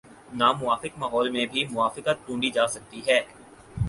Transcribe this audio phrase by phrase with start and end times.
[0.33, 3.19] ناموافق ماحول میں بھی موافقت ڈھونڈی جا سکتی ہے۔